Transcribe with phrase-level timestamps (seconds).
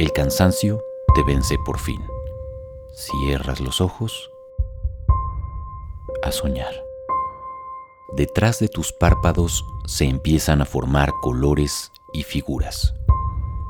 [0.00, 0.82] El cansancio
[1.14, 2.02] te vence por fin.
[2.94, 4.30] Cierras los ojos
[6.22, 6.72] a soñar.
[8.16, 12.94] Detrás de tus párpados se empiezan a formar colores y figuras.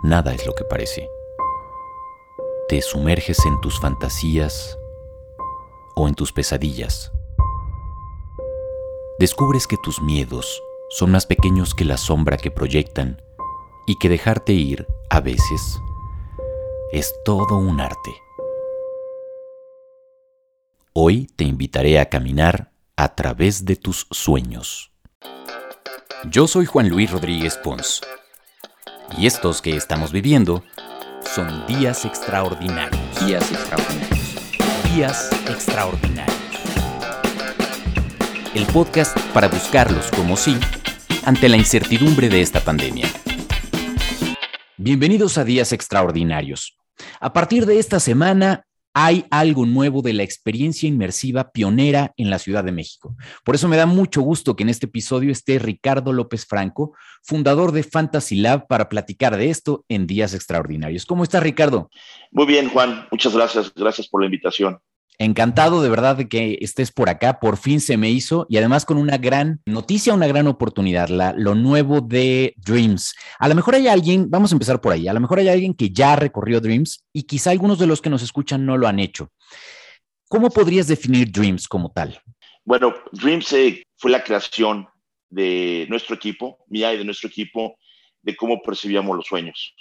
[0.04, 1.10] Nada es lo que parece.
[2.68, 4.78] Te sumerges en tus fantasías
[5.96, 7.10] o en tus pesadillas.
[9.18, 13.20] Descubres que tus miedos son más pequeños que la sombra que proyectan
[13.84, 15.80] y que dejarte ir, a veces,
[16.92, 18.10] es todo un arte.
[20.92, 24.90] Hoy te invitaré a caminar a través de tus sueños.
[26.24, 28.00] Yo soy Juan Luis Rodríguez Pons
[29.16, 30.64] y estos que estamos viviendo
[31.22, 33.24] son días extraordinarios.
[33.24, 34.92] Días extraordinarios.
[34.92, 36.36] Días extraordinarios.
[38.52, 40.58] El podcast para buscarlos como sí
[41.24, 43.06] ante la incertidumbre de esta pandemia.
[44.76, 46.79] Bienvenidos a Días Extraordinarios.
[47.20, 52.38] A partir de esta semana hay algo nuevo de la experiencia inmersiva pionera en la
[52.38, 53.14] Ciudad de México.
[53.44, 57.72] Por eso me da mucho gusto que en este episodio esté Ricardo López Franco, fundador
[57.72, 61.06] de Fantasy Lab, para platicar de esto en Días Extraordinarios.
[61.06, 61.88] ¿Cómo estás, Ricardo?
[62.32, 63.06] Muy bien, Juan.
[63.10, 63.72] Muchas gracias.
[63.74, 64.80] Gracias por la invitación.
[65.18, 68.86] Encantado de verdad de que estés por acá, por fin se me hizo y además
[68.86, 73.14] con una gran noticia, una gran oportunidad, la, lo nuevo de Dreams.
[73.38, 75.74] A lo mejor hay alguien, vamos a empezar por ahí, a lo mejor hay alguien
[75.74, 78.98] que ya recorrió Dreams y quizá algunos de los que nos escuchan no lo han
[78.98, 79.30] hecho.
[80.28, 82.22] ¿Cómo podrías definir Dreams como tal?
[82.64, 84.88] Bueno, Dreams eh, fue la creación
[85.28, 87.76] de nuestro equipo, mía y de nuestro equipo,
[88.22, 89.74] de cómo percibíamos los sueños.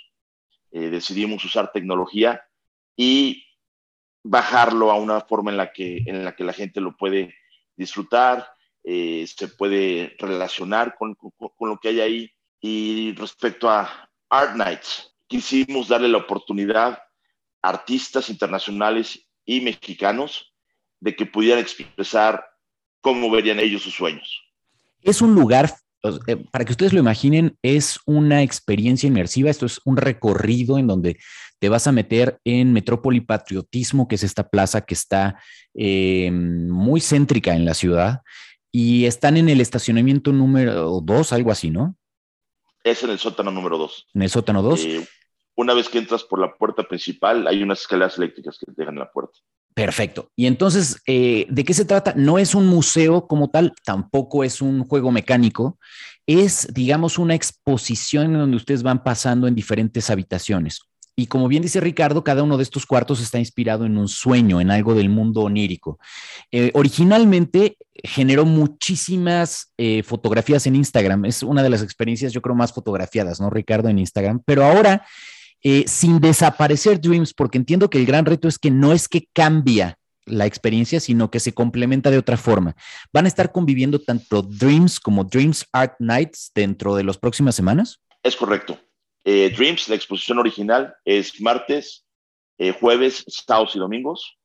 [0.71, 2.41] Eh, decidimos usar tecnología
[2.95, 3.43] y
[4.23, 7.35] bajarlo a una forma en la que, en la, que la gente lo puede
[7.75, 8.47] disfrutar,
[8.83, 12.31] eh, se puede relacionar con, con, lo que hay ahí.
[12.61, 17.01] Y respecto a Art Nights, quisimos darle la oportunidad
[17.61, 20.53] a artistas internacionales y mexicanos
[20.99, 22.45] de que pudieran expresar
[23.01, 24.43] cómo verían ellos sus sueños.
[25.01, 25.73] Es un lugar
[26.51, 31.17] para que ustedes lo imaginen, es una experiencia inmersiva, esto es un recorrido en donde
[31.59, 35.41] te vas a meter en Metrópoli Patriotismo, que es esta plaza que está
[35.73, 38.21] eh, muy céntrica en la ciudad,
[38.71, 41.95] y están en el estacionamiento número 2, algo así, ¿no?
[42.83, 44.07] Es en el sótano número 2.
[44.13, 44.83] En el sótano 2.
[44.85, 45.07] Eh,
[45.55, 48.95] una vez que entras por la puerta principal, hay unas escaleras eléctricas que te dejan
[48.95, 49.37] en la puerta.
[49.73, 50.31] Perfecto.
[50.35, 52.13] Y entonces, eh, ¿de qué se trata?
[52.15, 55.79] No es un museo como tal, tampoco es un juego mecánico,
[56.27, 60.81] es, digamos, una exposición en donde ustedes van pasando en diferentes habitaciones.
[61.19, 64.61] Y como bien dice Ricardo, cada uno de estos cuartos está inspirado en un sueño,
[64.61, 65.99] en algo del mundo onírico.
[66.49, 71.25] Eh, originalmente generó muchísimas eh, fotografías en Instagram.
[71.25, 74.41] Es una de las experiencias, yo creo, más fotografiadas, ¿no, Ricardo, en Instagram?
[74.45, 75.05] Pero ahora
[75.63, 79.27] eh, sin desaparecer Dreams, porque entiendo que el gran reto es que no es que
[79.33, 82.75] cambia la experiencia, sino que se complementa de otra forma.
[83.11, 87.99] ¿Van a estar conviviendo tanto Dreams como Dreams Art Nights dentro de las próximas semanas?
[88.23, 88.79] Es correcto.
[89.23, 92.05] Eh, Dreams, la exposición original, es martes,
[92.57, 94.37] eh, jueves, sábados y domingos.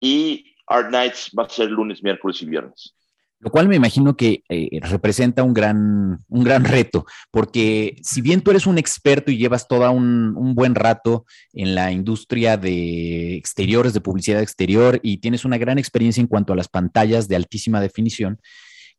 [0.00, 2.94] Y Art Nights va a ser lunes, miércoles y viernes.
[3.40, 8.40] Lo cual me imagino que eh, representa un gran, un gran reto, porque si bien
[8.40, 13.36] tú eres un experto y llevas todo un, un, buen rato en la industria de
[13.36, 17.36] exteriores, de publicidad exterior, y tienes una gran experiencia en cuanto a las pantallas de
[17.36, 18.40] altísima definición,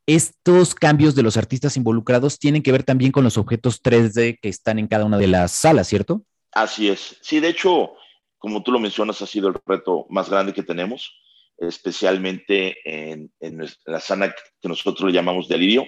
[0.05, 4.49] estos cambios de los artistas involucrados tienen que ver también con los objetos 3D que
[4.49, 6.23] están en cada una de las salas, ¿cierto?
[6.51, 7.17] Así es.
[7.21, 7.91] Sí, de hecho,
[8.39, 11.13] como tú lo mencionas, ha sido el reto más grande que tenemos
[11.59, 15.87] especialmente en, en, la zona que nosotros le llamamos delirio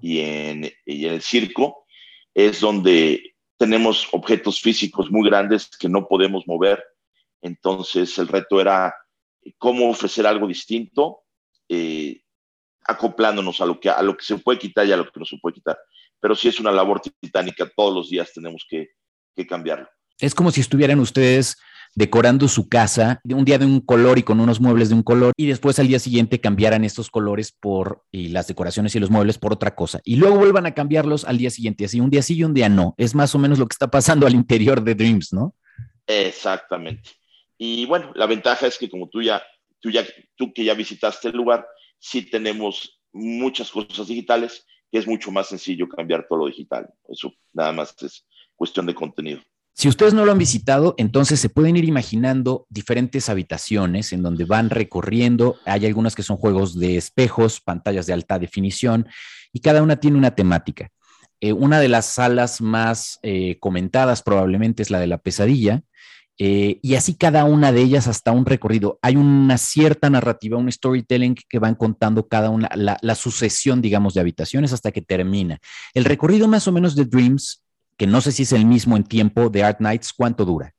[0.00, 1.86] y en, y en el circo,
[2.34, 6.84] es donde tenemos objetos físicos muy grandes que no podemos mover.
[7.40, 8.94] Entonces el reto era
[9.56, 11.20] cómo ofrecer algo distinto,
[11.68, 12.22] eh,
[12.84, 15.26] acoplándonos a lo, que, a lo que se puede quitar y a lo que no
[15.26, 15.78] se puede quitar.
[16.20, 18.90] Pero sí es una labor titánica, todos los días tenemos que,
[19.34, 19.88] que cambiarlo.
[20.18, 21.56] Es como si estuvieran ustedes
[21.98, 25.32] decorando su casa un día de un color y con unos muebles de un color
[25.36, 29.52] y después al día siguiente cambiaran estos colores por las decoraciones y los muebles por
[29.52, 32.44] otra cosa y luego vuelvan a cambiarlos al día siguiente, así un día sí y
[32.44, 32.94] un día no.
[32.98, 35.56] Es más o menos lo que está pasando al interior de Dreams, ¿no?
[36.06, 37.10] Exactamente.
[37.58, 39.42] Y bueno, la ventaja es que como tú ya
[39.80, 40.06] tú ya
[40.36, 41.66] tú que ya visitaste el lugar,
[41.98, 46.88] sí tenemos muchas cosas digitales que es mucho más sencillo cambiar todo lo digital.
[47.08, 48.24] Eso nada más es
[48.54, 49.40] cuestión de contenido.
[49.78, 54.44] Si ustedes no lo han visitado, entonces se pueden ir imaginando diferentes habitaciones en donde
[54.44, 55.54] van recorriendo.
[55.64, 59.06] Hay algunas que son juegos de espejos, pantallas de alta definición,
[59.52, 60.90] y cada una tiene una temática.
[61.40, 65.84] Eh, una de las salas más eh, comentadas probablemente es la de la pesadilla.
[66.40, 68.98] Eh, y así cada una de ellas hasta un recorrido.
[69.00, 74.22] Hay una cierta narrativa, un storytelling que van contando cada una, la, sucesión, digamos, de
[74.22, 75.60] habitaciones hasta que termina.
[75.94, 77.62] El recorrido más o menos de Dreams,
[77.98, 80.72] que no sé si es el mismo en tiempo de Art Nights, ¿cuánto dura?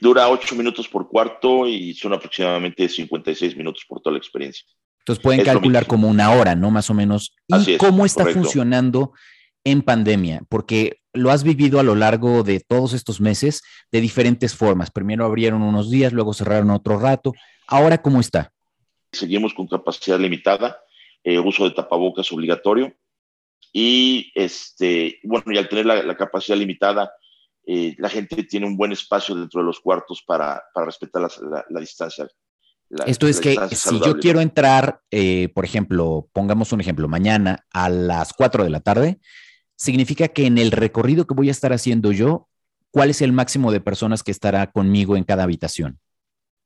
[0.00, 4.66] dura ocho minutos por cuarto y son aproximadamente 56 minutos por toda la experiencia.
[4.98, 6.72] Entonces pueden calcular como una hora, ¿no?
[6.72, 7.32] Más o menos.
[7.46, 9.12] ¿Y cómo está funcionando
[9.62, 10.42] en pandemia?
[10.48, 13.62] Porque lo has vivido a lo largo de todos estos meses
[13.92, 14.90] de diferentes formas.
[14.90, 17.32] Primero abrieron unos días, luego cerraron otro rato.
[17.68, 18.52] Ahora, ¿cómo está?
[19.12, 20.78] Seguimos con capacidad limitada,
[21.22, 22.92] eh, uso de tapabocas obligatorio.
[23.78, 27.12] Y este, bueno, y al tener la, capacidad limitada,
[27.66, 31.28] eh, la gente tiene un buen espacio dentro de los cuartos para, respetar
[31.68, 32.26] la distancia
[33.06, 37.88] esto es que si yo quiero entrar, eh, por ejemplo, pongamos un ejemplo, mañana a
[37.88, 39.18] las 4 de la tarde,
[39.74, 42.48] significa que en el recorrido que voy a estar haciendo yo,
[42.90, 45.98] ¿cuál es el máximo de personas que estará conmigo en cada habitación?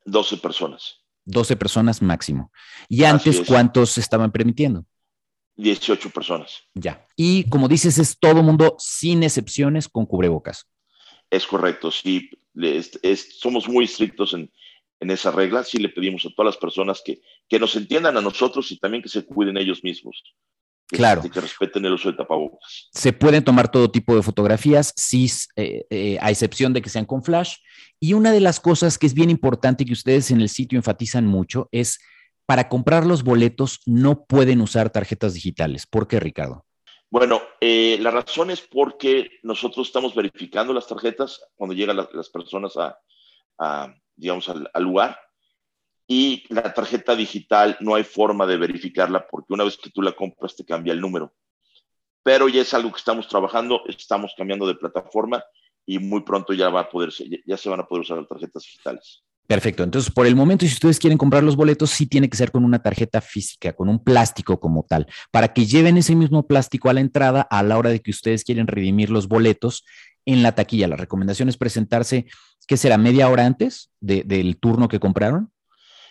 [0.04, 0.98] 12 personas.
[1.24, 2.52] 12 personas máximo.
[2.88, 4.84] ¿Y antes cuántos estaban permitiendo?
[5.60, 6.62] 18 personas.
[6.74, 7.06] Ya.
[7.16, 10.66] Y como dices, es todo mundo sin excepciones con cubrebocas.
[11.30, 12.30] Es correcto, sí.
[13.40, 14.50] somos muy estrictos en,
[15.00, 18.20] en esa regla, sí le pedimos a todas las personas que, que nos entiendan a
[18.20, 20.22] nosotros y también que se cuiden ellos mismos.
[20.88, 21.22] Claro.
[21.22, 22.88] Que, respeten el uso de tapabocas.
[22.92, 27.06] Se pueden tomar todo tipo de fotografías, sí, eh, eh, a excepción de que sean
[27.06, 27.56] con flash.
[28.00, 30.78] Y una de las cosas que es bien importante y que ustedes en el sitio
[30.78, 32.00] enfatizan mucho es
[32.50, 35.86] para comprar los boletos no pueden usar tarjetas digitales.
[35.86, 36.66] ¿Por qué, Ricardo?
[37.08, 42.76] Bueno, eh, la razón es porque nosotros estamos verificando las tarjetas cuando llegan las, personas
[42.76, 45.16] a, digamos, al, lugar.
[46.08, 50.10] Y la tarjeta digital no hay forma de verificarla porque una vez que tú la
[50.10, 51.32] compras te cambia el número.
[52.24, 55.40] Pero ya es algo que estamos trabajando, estamos cambiando de plataforma
[55.86, 57.12] y muy pronto ya, va a poder,
[57.46, 59.22] ya se van a poder usar las tarjetas digitales.
[59.50, 59.82] Perfecto.
[59.82, 62.64] Entonces, por el momento, si ustedes quieren comprar los boletos, sí tiene que ser con
[62.64, 66.92] una tarjeta física, con un plástico como tal, para que lleven ese mismo plástico a
[66.92, 69.84] la entrada a la hora de que ustedes quieren redimir los boletos
[70.24, 70.86] en la taquilla.
[70.86, 72.26] La recomendación es presentarse
[72.68, 72.96] ¿qué será?
[72.96, 75.50] ¿Media hora antes del turno que compraron?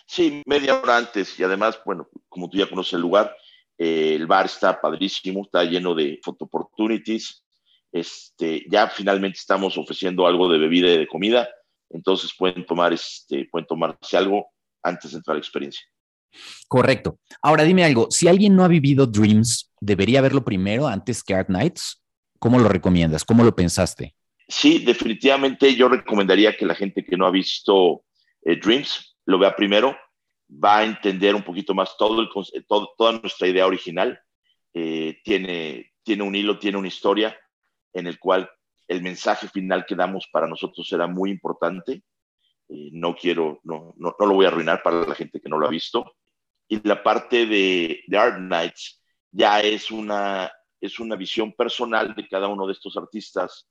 [0.06, 1.40] Sí, media hora antes.
[1.40, 3.34] Y además, bueno, como tú ya conoces el lugar,
[3.78, 7.42] eh, el bar está padrísimo, está lleno de photo opportunities.
[7.90, 11.48] Este, ya finalmente estamos ofreciendo algo de bebida y de comida,
[11.90, 14.46] entonces pueden tomar, este, pueden tomarse algo
[14.82, 15.82] antes de entrar a la experiencia.
[16.68, 17.18] Correcto.
[17.42, 21.48] Ahora dime algo, si alguien no ha vivido Dreams, ¿debería verlo primero antes que Art
[21.48, 22.02] Nights?
[22.38, 23.24] ¿Cómo lo recomiendas?
[23.24, 24.14] ¿Cómo lo pensaste?
[24.50, 28.02] sí, definitivamente yo recomendaría que la gente que no ha visto
[28.42, 29.96] eh, Dreams lo vea primero,
[30.52, 32.28] va a entender un poquito más todo el,
[32.96, 34.20] toda nuestra idea original.
[34.74, 37.38] Eh, tiene, tiene un hilo, tiene una historia
[37.92, 38.50] en el cual
[38.90, 42.02] el mensaje final que damos para nosotros será muy importante.
[42.68, 45.58] Eh, no quiero, no, no, no, lo voy a arruinar para la gente que no
[45.58, 46.16] lo ha visto.
[46.66, 49.00] Y la parte de, de Art Nights
[49.30, 50.50] ya es una,
[50.80, 53.68] es una visión personal de cada uno de estos artistas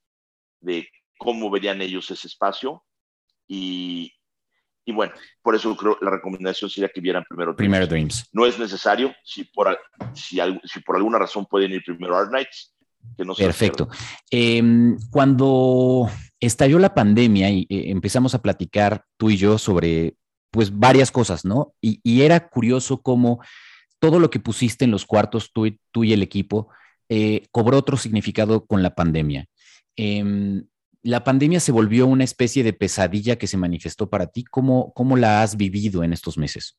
[0.61, 0.87] de
[1.17, 2.85] cómo verían ellos ese espacio
[3.45, 4.13] y,
[4.85, 7.57] y bueno, por eso creo la recomendación sería que vieran primero Dreams.
[7.57, 8.29] Primero Dreams.
[8.31, 9.77] No es necesario, si por,
[10.13, 12.73] si, si por alguna razón pueden ir primero Art Nights,
[13.17, 13.89] que no Perfecto.
[14.29, 16.09] Em, cuando
[16.39, 20.15] estalló la pandemia y eh, empezamos a platicar tú y yo sobre
[20.51, 21.73] pues varias cosas, ¿no?
[21.79, 23.39] Y, y, era curioso cómo
[23.99, 26.69] todo lo que pusiste en los cuartos, tú y, tú y el equipo,
[27.09, 29.47] eh, cobró otro significado con la pandemia.
[29.95, 30.65] Em,
[31.01, 34.43] la pandemia se volvió una especie de pesadilla que se manifestó para ti.
[34.43, 36.77] ¿Cómo, cómo la has vivido en estos meses?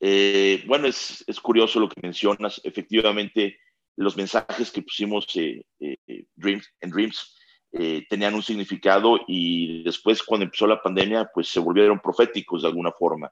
[0.00, 2.60] Eh, bueno, es, es, curioso lo que mencionas.
[2.64, 3.58] Efectivamente,
[3.96, 7.32] los mensajes que pusimos eh, eh, Dreams, en Dreams
[8.08, 12.90] tenían un significado y después cuando empezó la pandemia, pues se volvieron proféticos de alguna
[12.90, 13.30] forma.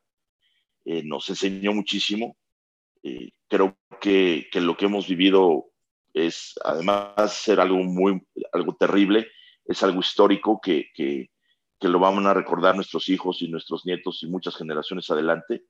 [0.84, 2.36] nos enseñó muchísimo.
[3.48, 5.70] creo que, que, lo que hemos vivido
[6.12, 8.20] es además ser algo muy,
[8.52, 9.28] algo terrible,
[9.64, 11.30] es algo histórico que, que,
[11.80, 15.64] que, lo van a recordar nuestros hijos y nuestros nietos y muchas generaciones adelante.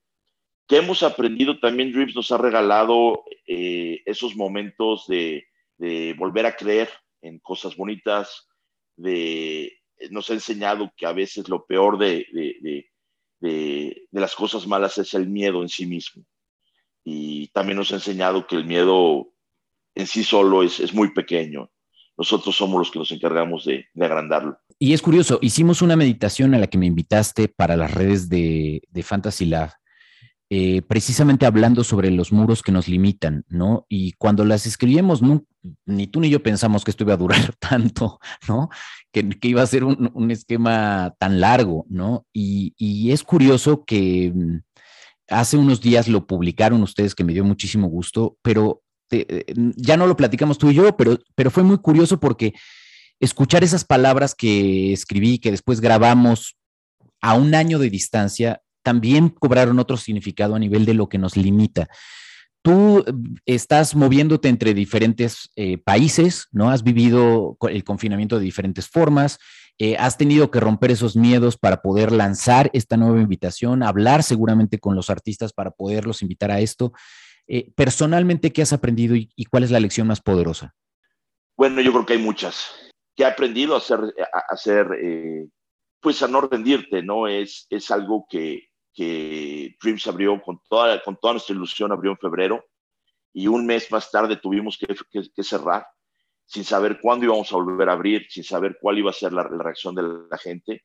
[0.67, 6.57] Que hemos aprendido también, Drips nos ha regalado eh, esos momentos de, de, volver a
[6.57, 6.89] creer
[7.21, 8.49] en cosas bonitas,
[8.97, 9.73] de,
[10.11, 12.87] nos ha enseñado que a veces lo peor de, de,
[13.41, 16.25] de las cosas malas es el miedo en sí mismo.
[17.05, 19.35] Y también nos ha enseñado que el miedo
[19.95, 21.71] en sí solo es, muy pequeño.
[22.17, 24.59] Nosotros somos los que nos encargamos de, agrandarlo.
[24.79, 28.83] Y es curioso, hicimos una meditación a la que me invitaste para las redes de,
[29.03, 29.71] Fantasy Lab.
[30.57, 33.87] Eh, precisamente hablando sobre los muros que nos limitan, ¿no?
[33.89, 35.21] Y cuando las escribimos,
[35.85, 38.69] ni tú ni yo pensamos que esto iba a durar tanto, ¿no?
[39.11, 42.25] Que, iba a ser un, esquema tan largo, ¿no?
[42.33, 44.59] Y, es curioso que mm,
[45.29, 48.81] hace unos días lo publicaron ustedes, que me dio muchísimo gusto, pero
[49.11, 52.55] eh, ya no lo platicamos tú y yo, pero, pero fue muy curioso porque
[53.19, 56.57] escuchar esas palabras que escribí, que después grabamos
[57.21, 61.37] a un año de distancia, también cobraron otro significado a nivel de lo que nos
[61.37, 61.89] limita.
[62.63, 63.13] Tú eh,
[63.47, 66.71] estás moviéndote entre diferentes eh, países, ¿no?
[66.71, 69.39] Has vivido el confinamiento de diferentes formas,
[69.79, 74.79] eh, has tenido que romper esos miedos para poder lanzar esta nueva invitación, hablar seguramente
[74.79, 76.93] con los artistas para poderlos invitar a esto.
[77.75, 80.75] personalmente, ¿qué has aprendido y, cuál es la lección más poderosa?
[81.57, 82.71] Bueno, yo creo que hay muchas.
[83.17, 84.87] Que he aprendido a hacer, a hacer
[86.01, 87.29] pues a no rendirte, ¿no?
[87.29, 92.19] Es, es algo que, que Dreams abrió con toda, con toda nuestra ilusión, abrió en
[92.19, 92.65] febrero
[93.33, 95.87] y un mes más tarde tuvimos que, que, cerrar
[96.47, 99.43] sin saber cuándo íbamos a volver a abrir, sin saber cuál iba a ser la,
[99.43, 100.85] reacción de la gente.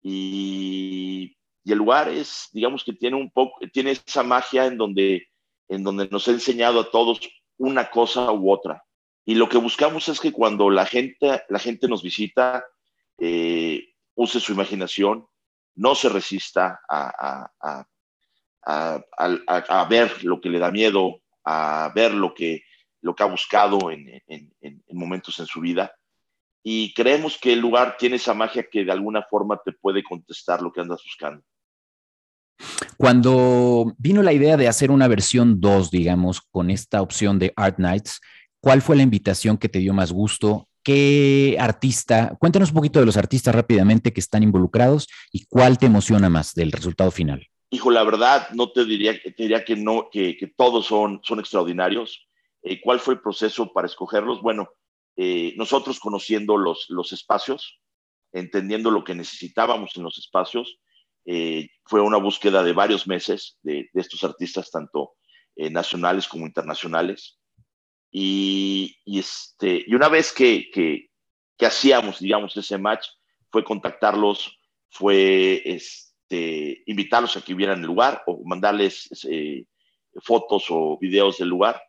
[0.00, 5.28] Y, y, el lugar es, digamos que tiene un poco, tiene esa magia en donde,
[5.68, 7.20] en donde nos ha enseñado a todos
[7.58, 8.82] una cosa u otra.
[9.26, 12.64] Y lo que buscamos es que cuando la gente, la gente nos visita,
[13.18, 15.26] eh, use su imaginación,
[15.76, 17.86] no se resista a,
[19.88, 22.62] ver lo que le da miedo, a ver lo que,
[23.00, 24.22] lo que ha buscado en,
[24.90, 25.92] momentos en su vida.
[26.62, 30.60] Y creemos que el lugar tiene esa magia que de alguna forma te puede contestar
[30.60, 31.42] lo que andas buscando.
[32.98, 37.78] Cuando vino la idea de hacer una versión 2, digamos, con esta opción de Art
[37.78, 38.20] Nights,
[38.60, 40.68] ¿cuál fue la invitación que te dio más gusto?
[40.82, 42.36] ¿Qué artista?
[42.38, 46.54] Cuéntanos un poquito de los artistas rápidamente que están involucrados y cuál te emociona más
[46.54, 47.46] del resultado final.
[47.68, 52.26] Hijo, la verdad, no te diría, que no, que, todos son, son extraordinarios.
[52.62, 54.40] Eh, ¿Cuál fue el proceso para escogerlos?
[54.40, 54.70] Bueno,
[55.16, 57.80] eh, nosotros conociendo los, los espacios,
[58.32, 60.80] entendiendo lo que necesitábamos en los espacios,
[61.26, 65.12] eh, fue una búsqueda de varios meses de, de estos artistas, tanto
[65.56, 67.39] nacionales como internacionales.
[68.10, 71.08] Y, este, y una vez que, que,
[71.64, 73.06] hacíamos, digamos, ese match,
[73.50, 79.64] fue contactarlos, fue este, invitarlos a que vieran el lugar o mandarles eh,
[80.22, 81.80] fotos o videos del lugar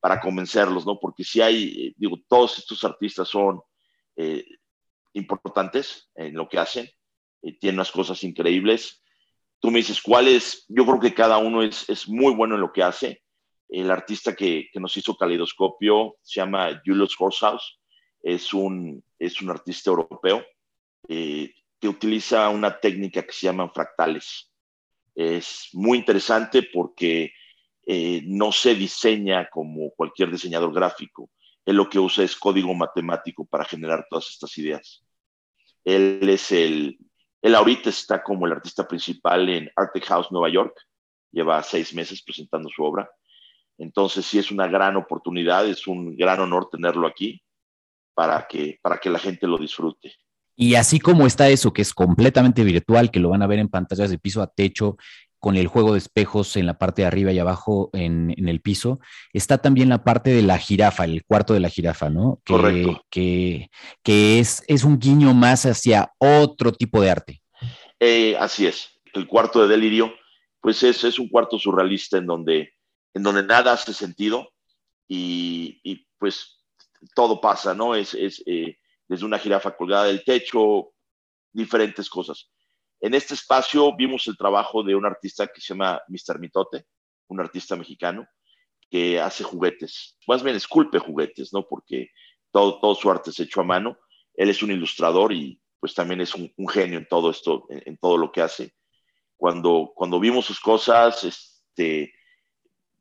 [0.00, 0.98] para convencerlos, ¿no?
[0.98, 3.60] Porque si hay, eh, digo, todos estos artistas son
[4.16, 4.44] eh,
[5.12, 6.90] importantes en lo que hacen,
[7.60, 9.02] tienen unas cosas increíbles.
[9.60, 10.64] Tú me dices, ¿cuál es?
[10.68, 13.22] Yo creo que cada uno es, es muy bueno en lo que hace
[13.72, 17.80] el artista que, nos hizo Caleidoscopio se llama Julius Horsehouse,
[18.22, 20.44] es un, es un artista europeo
[21.08, 24.52] eh, que utiliza una técnica que se llama fractales.
[25.14, 27.32] Es muy interesante porque
[27.86, 31.30] eh, no se diseña como cualquier diseñador gráfico.
[31.64, 35.02] Él lo que usa es código matemático para generar todas estas ideas.
[35.82, 36.98] Él es el,
[37.40, 40.78] él ahorita está como el artista principal en Arte House Nueva York.
[41.30, 43.10] Lleva seis meses presentando su obra
[43.82, 47.42] entonces sí es una gran oportunidad, es un gran honor tenerlo aquí
[48.14, 50.14] para que, para que la gente lo disfrute.
[50.54, 53.68] Y así como está eso, que es completamente virtual, que lo van a ver en
[53.68, 54.96] pantallas de piso a techo,
[55.40, 59.00] con el juego de espejos en la parte de arriba y abajo en, el piso,
[59.32, 62.40] está también la parte de la jirafa, el cuarto de la jirafa, ¿no?
[62.44, 63.02] Que, Correcto.
[63.10, 63.68] Que,
[64.04, 67.42] que es, es un guiño más hacia otro tipo de arte.
[67.98, 68.90] Eh, así es.
[69.12, 70.14] El cuarto de delirio,
[70.60, 72.74] pues es, es un cuarto surrealista en donde
[73.14, 74.52] en donde nada hace sentido
[75.08, 76.64] y, pues
[77.14, 77.94] todo pasa, ¿no?
[77.94, 78.78] Es, es eh,
[79.08, 80.92] desde una jirafa colgada del techo,
[81.52, 82.50] diferentes cosas.
[83.00, 86.38] En este espacio vimos el trabajo de un artista que se llama Mr.
[86.38, 86.86] Mitote,
[87.26, 88.26] un artista mexicano
[88.88, 91.66] que hace juguetes, más bien esculpe juguetes, ¿no?
[91.66, 92.10] Porque
[92.52, 93.98] todo, todo su arte es hecho a mano.
[94.34, 97.96] Él es un ilustrador y pues también es un, genio en todo esto, en, en,
[97.96, 98.74] todo lo que hace.
[99.36, 102.12] Cuando, cuando vimos sus cosas, este,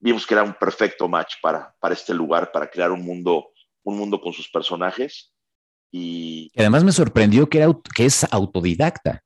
[0.02, 3.52] vimos que era un perfecto match para, para este lugar, para crear un mundo,
[3.84, 5.32] un mundo con sus personajes.
[5.92, 9.24] Y además me sorprendió que, era, que es autodidacta.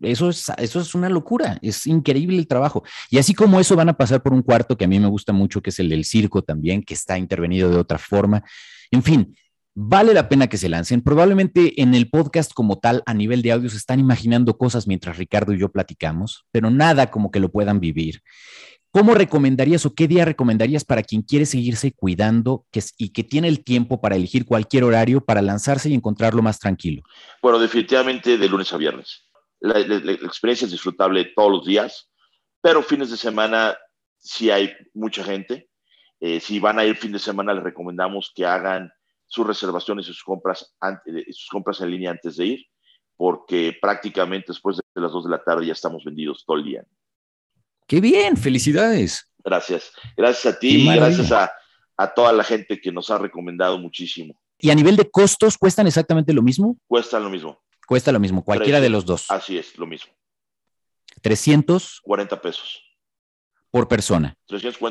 [0.00, 2.82] Eso, es, eso es una locura, es increíble el trabajo.
[3.10, 5.34] Y así como eso van a pasar por un cuarto que a mí me gusta
[5.34, 8.42] mucho, que es el del circo también, que está intervenido de otra forma.
[8.90, 9.36] En fin,
[9.74, 11.02] vale la pena que se lancen.
[11.02, 15.18] Probablemente en el podcast como tal, a nivel de audio, se están imaginando cosas mientras
[15.18, 18.22] Ricardo y yo platicamos, pero nada como que lo puedan vivir.
[18.90, 22.64] ¿Cómo recomendarías o qué día recomendarías para quien quiere seguirse cuidando
[22.96, 27.02] y que tiene el tiempo para elegir cualquier horario para lanzarse y encontrarlo más tranquilo?
[27.42, 29.26] Bueno, definitivamente de lunes a viernes.
[29.60, 32.10] La, experiencia es disfrutable todos los días.
[32.62, 33.76] pero fines de semana
[34.16, 35.68] sí hay mucha gente.
[36.20, 38.90] Eh, si van a ir fin de semana, les recomendamos que hagan
[39.26, 40.74] sus reservaciones y sus compras,
[41.30, 42.66] sus compras en línea antes de ir,
[43.16, 46.84] porque prácticamente después de las 2 de la tarde ya estamos vendidos todo el día.
[47.88, 48.36] ¡Qué bien!
[48.36, 49.28] ¡Felicidades!
[49.38, 49.90] Gracias.
[50.16, 51.50] Gracias a ti y gracias a,
[51.96, 54.40] a toda la gente que nos ha recomendado muchísimo.
[54.58, 56.76] ¿Y a nivel de costos cuestan exactamente lo mismo?
[56.86, 57.60] Cuestan lo mismo.
[57.88, 59.30] Cuesta lo mismo, cualquiera de los dos.
[59.30, 60.12] Así es, lo mismo.
[61.22, 62.84] 340 pesos.
[63.70, 64.36] Por persona.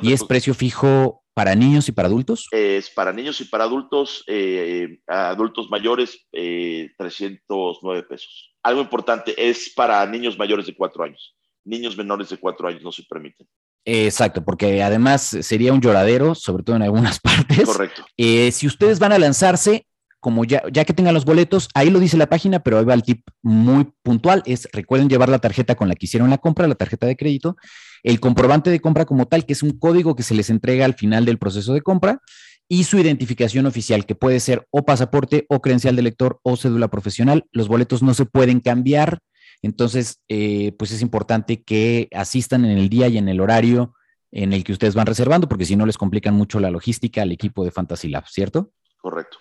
[0.02, 2.48] ¿Y es precio fijo para niños y para adultos?
[2.50, 8.56] Es para niños y para adultos, eh, adultos mayores, 309 eh, pesos.
[8.64, 11.37] Algo importante, es para niños mayores de cuatro años.
[11.68, 13.48] Niños menores de cuatro años no se permiten.
[13.86, 17.66] Exacto, porque además sería un lloradero, sobre todo en algunas partes.
[17.66, 18.06] Correcto.
[18.18, 19.86] Eh, si ustedes van a lanzarse,
[20.20, 22.94] como ya, ya que tengan los boletos, ahí lo dice la página, pero ahí va
[22.94, 26.68] el tip muy puntual, es recuerden llevar la tarjeta con la que hicieron la compra,
[26.68, 27.56] la tarjeta de crédito,
[28.04, 30.96] el comprobante de compra como tal, que es un código que se les entrega al
[30.96, 32.22] final del proceso de compra,
[32.70, 36.90] y su identificación oficial, que puede ser o pasaporte o credencial de lector o cédula
[36.90, 37.46] profesional.
[37.52, 39.20] Los boletos no se pueden cambiar,
[39.62, 43.94] entonces, eh, pues es importante que asistan en el día y en el horario
[44.32, 47.32] en el que ustedes van reservando, porque si no les complican mucho la logística al
[47.32, 48.72] equipo de Fantasy Lab, ¿cierto?
[48.98, 49.38] Correcto.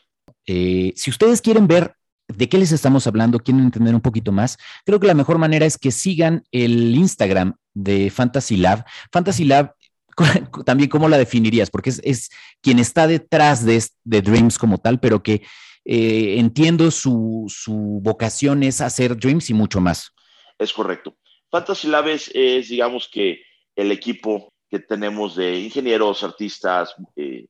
[0.47, 1.95] Eh, si ustedes quieren ver
[2.29, 5.67] de qué les estamos hablando, quieren entender un poquito más, creo que la mejor manera
[5.67, 8.85] es que sigan el Instagram de Fantasy Lab.
[9.13, 9.75] Fantasy Lab,
[10.65, 11.71] también, ¿cómo la definirías?
[11.71, 12.31] Porque es,
[12.61, 15.43] quien está detrás de, de, Dreams como tal, pero que
[15.89, 20.13] eh, entiendo su, su, vocación es hacer Dreams y mucho más.
[20.59, 21.17] Es correcto.
[21.51, 22.33] Fantasy Lab es,
[22.69, 23.43] digamos que,
[23.77, 27.47] el equipo que tenemos de ingenieros, artistas, eh,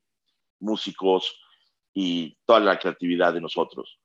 [0.61, 1.35] músicos,
[1.97, 3.99] y toda la creatividad de nosotros.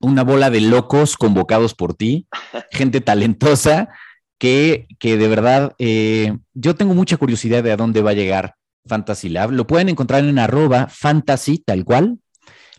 [0.00, 2.26] Una bola de locos convocados por ti,
[2.72, 3.88] gente talentosa,
[4.36, 8.56] que, que de verdad eh, yo tengo mucha curiosidad de a dónde va a llegar
[8.84, 9.52] Fantasy Lab.
[9.52, 12.18] Lo pueden encontrar en arroba fantasy, tal cual.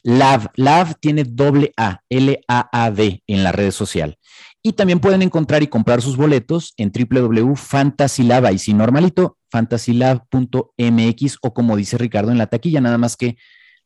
[0.08, 4.18] Lab, Lab tiene doble A, L-A-A-D en la red social.
[4.64, 11.54] Y también pueden encontrar y comprar sus boletos en www.fantasylab, ahí sí normalito, fantasylab.mx o
[11.54, 13.36] como dice Ricardo en la taquilla, nada más que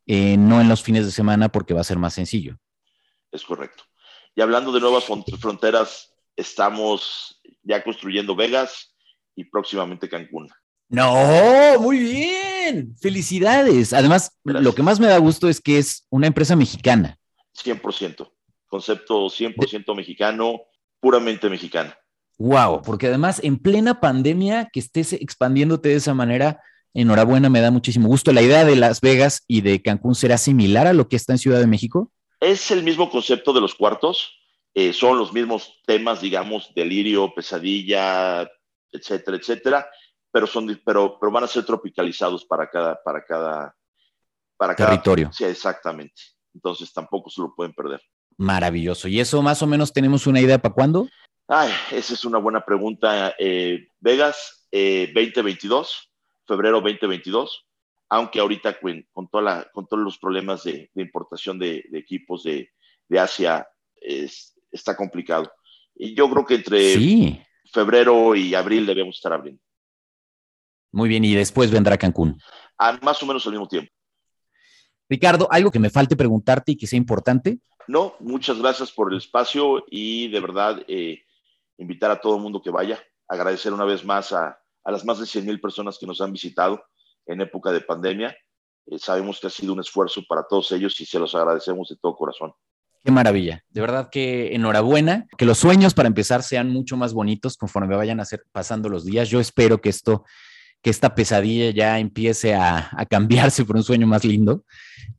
[0.06, 2.60] eh, no en los fines de semana porque va a ser más sencillo.
[3.32, 3.84] Es correcto.
[4.36, 5.06] Y hablando de nuevas
[5.40, 8.94] fronteras, estamos ya construyendo Vegas
[9.36, 10.50] y próximamente Cancún.
[10.88, 12.51] No, muy bien.
[13.00, 13.94] Felicidades.
[13.94, 17.18] Además, lo que más me da gusto es que es una empresa mexicana.
[17.64, 18.32] 100%.
[18.68, 20.62] Concepto 100% mexicano,
[21.00, 21.94] puramente mexicano.
[22.38, 26.62] Wow, porque además en plena pandemia que estés expandiéndote de esa manera,
[26.94, 28.32] enhorabuena, me da muchísimo gusto.
[28.32, 31.40] ¿La idea de Las Vegas y de Cancún será similar a lo que está en
[31.40, 32.12] Ciudad de México?
[32.40, 34.40] Es el mismo concepto de los cuartos,
[34.74, 38.50] eh, son los mismos temas, digamos, delirio, pesadilla,
[38.92, 39.88] etcétera, etcétera,
[40.32, 43.76] pero, son, pero, pero van a ser tropicalizados para cada, para cada,
[44.58, 45.32] para territorio.
[45.32, 46.22] sí, exactamente.
[46.54, 48.02] Entonces tampoco se lo pueden perder.
[48.38, 49.08] Maravilloso.
[49.08, 51.08] ¿Y eso más o menos tenemos una idea para cuándo?
[51.48, 53.36] Ay, esa es una buena pregunta.
[53.38, 56.12] Eh, Vegas 2022 eh,
[56.48, 57.66] febrero 2022,
[58.10, 62.70] aunque ahorita con, con, toda con todos los problemas de, importación de, equipos de,
[63.18, 63.68] Asia
[64.72, 65.52] está complicado.
[65.96, 69.62] Y yo creo que entre febrero y abril debemos estar abriendo.
[70.92, 72.40] Muy bien, y después vendrá Cancún.
[72.78, 73.92] A más o menos al mismo tiempo.
[75.10, 77.60] Ricardo, ¿algo que me falte preguntarte y que sea importante?
[77.88, 81.24] No, muchas gracias por el espacio y de verdad eh,
[81.78, 83.00] invitar a todo el mundo que vaya.
[83.28, 86.32] Agradecer una vez más a, a las más de 100 mil personas que nos han
[86.32, 86.84] visitado
[87.26, 88.36] en época de pandemia.
[88.88, 91.98] Eh, sabemos que ha sido un esfuerzo para todos ellos y se los agradecemos de
[91.98, 92.54] todo corazón.
[93.04, 93.64] Qué maravilla.
[93.70, 95.28] De verdad que enhorabuena.
[95.38, 99.06] Que los sueños para empezar sean mucho más bonitos conforme vayan a ser pasando los
[99.06, 99.30] días.
[99.30, 100.24] Yo espero que esto,
[100.82, 104.64] que esta pesadilla ya empiece a, cambiarse por un sueño más lindo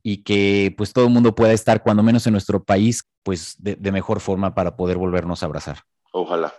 [0.01, 3.91] y que pues todo el mundo pueda estar cuando menos en nuestro país pues de
[3.91, 5.83] mejor forma para poder volvernos a abrazar.
[6.11, 6.53] Ojalá.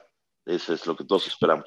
[0.47, 1.65] Eso es lo que todos esperamos.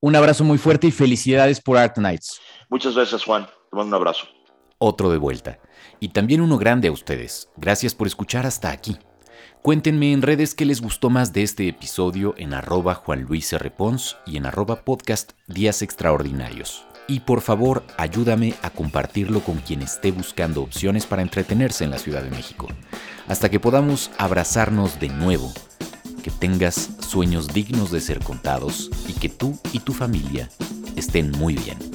[0.00, 2.40] Un abrazo muy fuerte y felicidades por Art Nights.
[2.68, 3.46] Muchas gracias, Juan.
[3.46, 4.26] Te mando un abrazo.
[4.78, 5.60] Otro de vuelta.
[5.98, 7.48] Y también uno grande a ustedes.
[7.56, 8.98] Gracias por escuchar hasta aquí.
[9.62, 13.02] Cuéntenme en redes qué les gustó más de este episodio en arroba.
[13.76, 16.86] Pons y en arroba podcast Días Extraordinarios.
[17.06, 21.98] Y por favor, ayúdame a compartirlo con quien esté buscando opciones para entretenerse en la
[21.98, 22.68] Ciudad de México.
[23.28, 25.52] Hasta que podamos abrazarnos de nuevo
[26.22, 30.48] que tengas sueños dignos de ser contados y que tú y tu familia
[30.96, 31.93] estén muy bien.